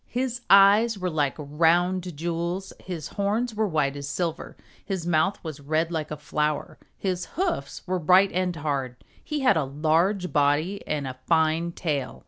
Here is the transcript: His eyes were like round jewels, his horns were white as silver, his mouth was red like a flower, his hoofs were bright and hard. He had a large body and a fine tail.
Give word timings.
His 0.09 0.41
eyes 0.49 0.97
were 0.97 1.11
like 1.11 1.35
round 1.37 2.17
jewels, 2.17 2.73
his 2.83 3.09
horns 3.09 3.53
were 3.53 3.67
white 3.67 3.95
as 3.95 4.09
silver, 4.09 4.57
his 4.83 5.05
mouth 5.05 5.37
was 5.43 5.59
red 5.59 5.91
like 5.91 6.09
a 6.09 6.17
flower, 6.17 6.79
his 6.97 7.25
hoofs 7.37 7.85
were 7.85 7.99
bright 7.99 8.31
and 8.31 8.55
hard. 8.55 8.95
He 9.23 9.41
had 9.41 9.57
a 9.57 9.63
large 9.63 10.33
body 10.33 10.81
and 10.87 11.05
a 11.07 11.19
fine 11.27 11.71
tail. 11.73 12.19